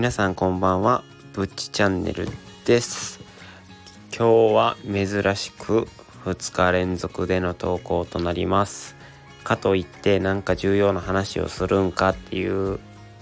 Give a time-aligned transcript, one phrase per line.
[0.00, 1.04] 皆さんこんばんは。
[1.34, 2.26] ぶっちチャンネル
[2.64, 3.20] です。
[4.16, 5.88] 今日は珍しく
[6.24, 8.96] 2日連続での投稿となります。
[9.44, 12.80] かといってなんか重要な話をするんかっていう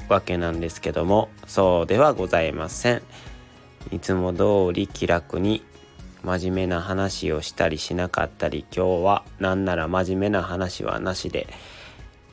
[0.08, 1.30] わけなんですけども。
[1.48, 3.02] そうではございません。
[3.90, 5.64] いつも通り気楽に
[6.22, 8.64] 真面目な話をしたりしなかったり。
[8.72, 11.48] 今日はなんなら真面目な話はなしで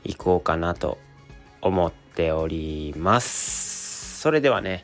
[0.03, 0.99] いこうかなと
[1.63, 3.74] 思っております。
[4.25, 4.83] それではね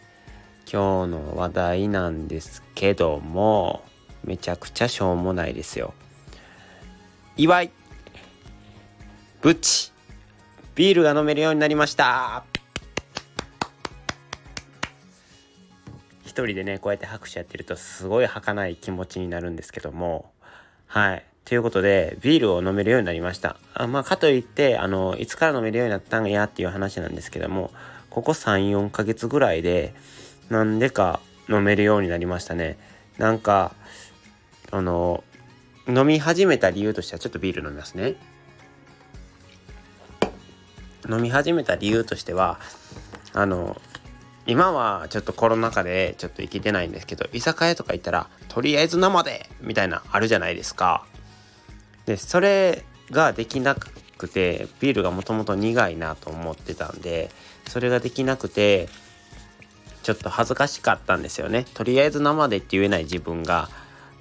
[0.71, 3.83] 今日の話題なんですけども
[4.23, 5.95] めちゃくちゃしょうもないですよ。
[7.37, 7.71] 祝い
[9.41, 9.91] ブチ
[10.75, 12.43] ビールが飲めるようになりました。
[16.23, 20.31] 一人でねこうやって拍手やってるとすごい儚い気持ちになるんですけども。
[20.85, 21.25] はい。
[21.45, 23.57] ということでビールを飲めるようになりました。
[23.73, 27.71] あまあかといってあのいつから飲めるようになったんやっていう話なんですけども
[28.11, 29.95] ここ34ヶ月ぐらいで
[30.49, 32.77] なんでか飲めるようになりましたね。
[33.17, 33.73] なんか
[34.69, 35.23] あの
[35.87, 38.15] 飲み始めた理由としてはちょっとビール飲みますね。
[41.09, 42.59] 飲み始めた理由としては
[43.33, 43.81] あの
[44.45, 51.05] 今はちょっとコロナ禍でちょっと生きてないんですけど居酒屋とか行ったらとりあえず生でみたいなあるじゃないですか。
[52.05, 53.89] でそれができなく
[54.27, 57.29] てビールがもともと苦いなと思ってたんで
[57.67, 58.89] それができなくて
[60.03, 63.69] ちょっと恥ずかしかったんですよねとりあえず生でって言えない自分が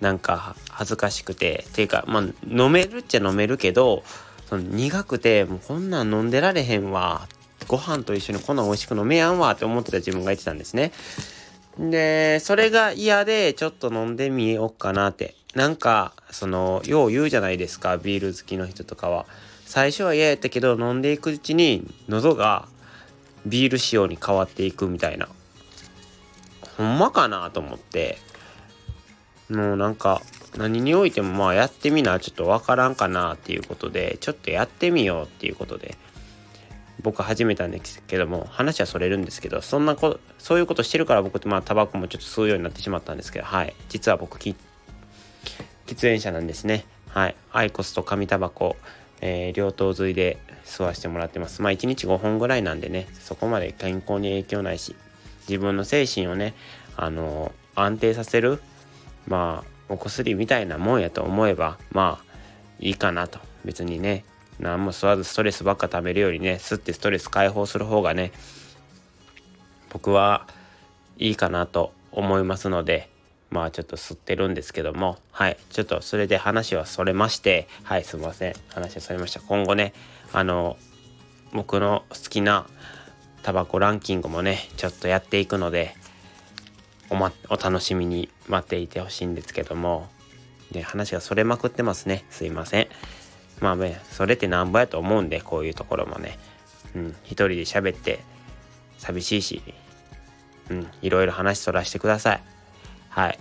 [0.00, 4.02] なんか恥ずかしくてっていうかまあ飲めるっちゃ飲めるけど
[4.48, 7.28] その苦くてもうこんなん飲んでられへんわ
[7.66, 10.92] ご飯と一緒にこんなん美味しく飲めやんわって思ってた自分がいてたんですね。
[11.78, 15.34] で、それが嫌でちょっと飲んでみようかなって。
[15.54, 19.26] なんか、その、よう言うじゃないですか、ビール好きの人とかは。
[19.70, 22.66] 最初は嫌やったけど、飲んでいくうちに喉が
[23.46, 25.28] ビール仕様に変わっていくみたいな。
[26.76, 28.18] ほんまかなと思って。
[29.48, 30.22] もうなんか、
[30.56, 35.96] 何においてもまあやってみなちょっとわからんかなっていうことで、ちょっとやってみようっていうことで。
[37.02, 44.54] 僕始めたんですけども話はそれるんですけどそんなこそういうことしてるから僕ってまあタバコもちょっと吸うようになってしまったんですけどはい実は僕喫
[45.86, 48.76] 煙者なんですねはいアイコスと紙タバコ、
[49.20, 51.62] えー、両頭髄で吸わせてもらってます。
[51.62, 54.96] まあ1日5本ぐらいなんでねそこまで健康に影響ないし
[55.48, 56.54] 自分の精神をね
[56.96, 58.62] あのー、安定させる
[59.26, 62.34] まあお薬みたいなもんやと思えばまあ
[62.78, 63.38] いいかなと。
[63.64, 64.24] 別にね
[64.58, 68.32] 何も吸わずストレスばっか食べるよりね吸ってストレス解放する方がね
[69.90, 70.46] 僕は
[71.18, 73.09] いいかなと思いますので
[73.50, 75.18] まあちょっと吸ってるんですけども。
[75.32, 75.56] はい。
[75.70, 77.68] ちょっとそれで話はそれまして。
[77.82, 78.54] はいすいません。
[78.68, 79.40] 話はそれました。
[79.40, 79.92] 今後ね
[80.32, 80.76] あの
[81.52, 82.66] 僕の好きな
[83.42, 85.94] タバコランキングもねちょっとやっていくので
[87.08, 90.08] お,、ま、お楽しみに待っていてほしいんですけども。
[90.70, 92.24] で話がそれまくってますね。
[92.30, 92.88] すいません。
[93.60, 96.38] まあね、それってなんぼやと思うんで、こういうところもね。
[96.94, 98.20] うん、一人で喋って
[98.98, 99.62] 寂しいし、
[100.70, 102.42] うん、いろいろ話そらしてください。
[103.10, 103.38] はい。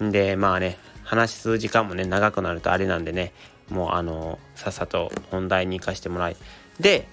[0.00, 3.32] で、まあね、話す時間もね、長くなるとあれなんでね、
[3.70, 6.36] もうあの、さっさと本題に行かしてもらい。
[6.80, 7.06] で、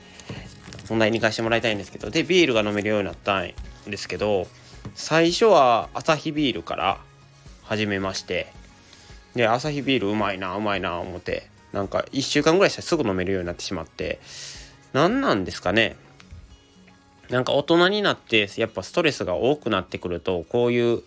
[0.89, 3.53] 本題に行かしてもらいたいんですけど、で、ビールが飲めるようになったん
[3.87, 4.47] ですけど、
[4.95, 6.99] 最初はアサヒビールから
[7.63, 8.51] 始めまして、
[9.35, 14.21] で、アサヒビールうまいな、うまいな、思って、なんか1週間ぐらいしたらすぐ飲めるようになってしまって
[14.93, 15.97] 何なんですかね
[17.29, 21.03] なんか大人になってやっぱストレスが多くなってくるとこういう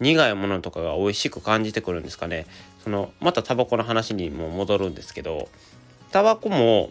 [0.00, 2.46] 苦いものとかが美味しく感じてくるんですかね。
[2.82, 5.48] そのまたタバコの話にも戻るんですけど
[6.10, 6.90] タバコも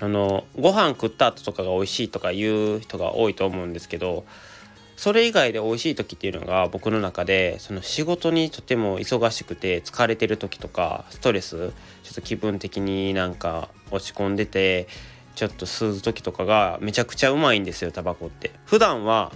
[0.00, 4.24] あのご飯食った後とかが美味しいとか言う人が多いと思うんですけど
[4.96, 11.72] それ以外で美味しい時っていうのが僕の中でその仕事にとても忙しくて疲れてる時とかストレス
[12.04, 14.86] ちょっと気分的になんか落ち込んでて
[15.34, 18.50] ちょっと吸う時とかがめちゃくちゃうまいんですよタバコって。
[18.66, 19.32] 普段は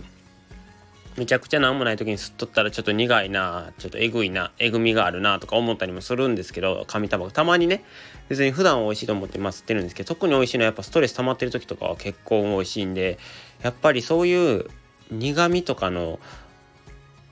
[1.17, 7.31] めちゃくちゃ何もない時に吸っとったらちょっと苦いなちょっとえぐいなえぐみがあるなとか思ったりもするんですけど紙タバコ。
[7.31, 7.85] たまにね
[8.29, 13.19] 別に普段美味しいと思ってまあ吸ってるんですけど特に美味しいのはやっぱストレス溜まってる時とかは結構美味しいんで
[13.63, 14.67] やっぱりそういう
[15.11, 16.19] 苦味とかの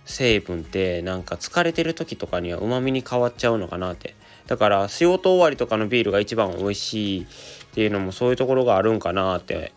[0.07, 4.15] 成分ってなんか疲れてる時とかにはうまみに変わっちゃうのかなって
[4.47, 7.27] だから仕事終わりとかのビールが一番美味しいっ
[7.75, 9.73] ていうのもそういうところがあるんかなって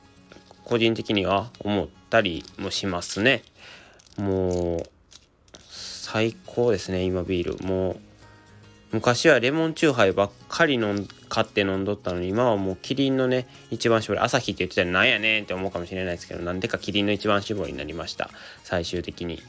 [0.65, 3.43] 個人的には思ったりもしますね。
[4.17, 4.89] もう
[5.69, 7.65] 最高ですね今ビール。
[7.65, 7.99] もう
[8.91, 18.29] 昔はレモンチューハイばっかり飲ん買って飲んどったのに今はもうキリンのね一番搾り朝日って言ってたらなんやねんって思うかもしれないですけどなんでかキリンの一番搾りになりました。
[18.63, 19.41] 最終的に。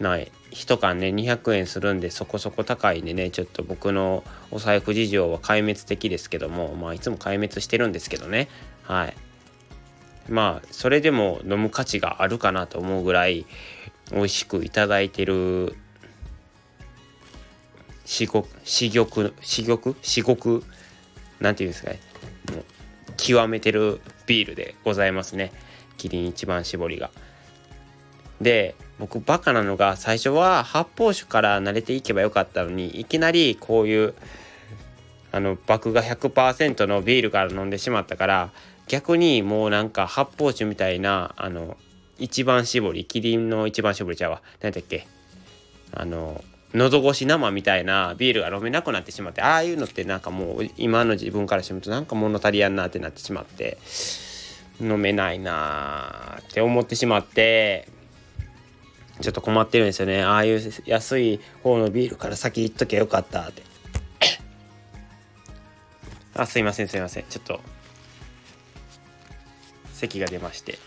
[0.00, 0.30] ない。
[0.50, 8.48] 1缶ね200円するんでそこそこ高いんでねちょっと僕のお財布事情は壊滅的ですけどもまあいつも壊滅してるんですけどね。
[8.84, 9.16] はい。
[10.28, 13.46] まあそれでも飲む価値があるかなと思うぐらい
[14.12, 15.76] 美味しくいただいてる
[18.04, 20.62] 至極至極至極至極
[21.40, 22.00] なんていうんですかね。
[22.52, 22.64] もう
[23.16, 25.52] 極めてるビールでございますね。
[25.96, 27.10] キリン一番搾りが。
[28.40, 34.14] で僕バカなのが最初は発泡酒から慣れていけばよかったのにいきなりこういう
[35.32, 38.50] あの麦芽100%のビールから飲んでしまったから
[38.86, 41.76] 逆にもうなんか発泡酒みたいなあの
[42.18, 44.42] 一番搾りキリンの一番搾りちゃうわ。
[44.60, 45.06] 何だっけ？
[45.92, 53.78] あの喉越し生みたいなビールが飲めなくなってしまってああいうのってなんかもう今の自分からしてみるとなんか物足りやんなってなってしまって
[54.80, 57.88] 飲めないなって思ってしまって
[59.20, 60.22] ちょっと困ってるんですよね。
[60.22, 63.62] ああいう安い方のビールから先行っときゃよかったって。
[66.34, 67.24] あすいませんすいません。
[67.28, 67.60] ちょっと
[69.92, 70.78] 咳が出まして。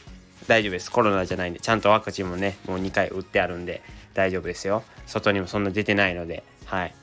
[0.48, 0.92] 大丈夫です。
[0.92, 1.60] コロナじゃないんで。
[1.60, 3.82] ちゃんとワクチンもねもう2回打ってあるんで
[4.14, 4.84] 大丈夫ですよ。
[5.06, 6.44] 外にもそんな出てないので。
[6.66, 6.90] はい。
[6.90, 6.94] っ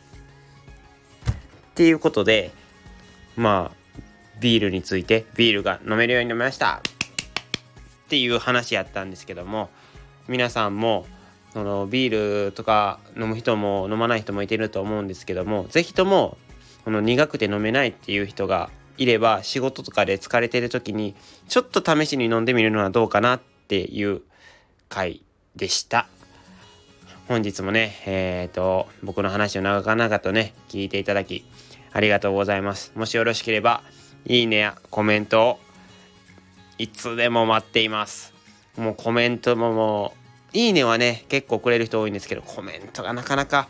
[1.74, 2.52] ていうことで
[3.36, 3.76] まあ
[4.40, 6.82] ビールについてビールが飲めるようになりました。
[8.06, 9.70] っていう話やったんですけども
[10.28, 11.06] 皆さんも
[11.52, 16.36] そのビールとか飲む人も飲まない人もいてると思うんですけども是非とも
[16.84, 21.14] この苦くて飲めないっていう人がいれば仕事とかで疲れてる時に
[21.48, 24.22] ちょっと試しに飲んでみるのはどうかなっていう
[24.88, 25.22] 回
[25.56, 26.08] でした。
[27.26, 31.42] 本日もね、えっ、ー、と、僕の話を長々とね、聞いていただき、
[31.92, 32.92] ありがとうございます。
[32.96, 33.82] もしよろしければ、
[34.26, 35.58] いいねやコメントを、
[36.76, 38.33] いつでも待っています。
[38.76, 40.14] もうコメントもも
[40.52, 43.68] う、いいねはね、結構くれる人多いんですけど、コメントがなかなか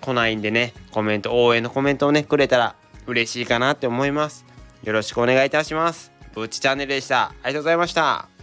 [0.00, 2.74] 来ないんでね、コメント、応援のコメントをね、くれたら
[3.06, 4.44] 嬉しいかなって思います。
[4.82, 6.12] よろしくお願いいたします。
[6.34, 7.32] ぶっちチャンネルでした。
[7.42, 8.39] ありがとうございました。